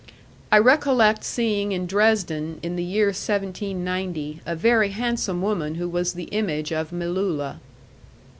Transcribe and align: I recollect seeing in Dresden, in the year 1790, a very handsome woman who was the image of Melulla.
I 0.51 0.57
recollect 0.57 1.23
seeing 1.23 1.73
in 1.73 1.85
Dresden, 1.85 2.59
in 2.63 2.75
the 2.75 2.83
year 2.83 3.09
1790, 3.09 4.41
a 4.47 4.55
very 4.55 4.89
handsome 4.89 5.43
woman 5.43 5.75
who 5.75 5.87
was 5.87 6.13
the 6.13 6.23
image 6.31 6.73
of 6.73 6.89
Melulla. 6.89 7.59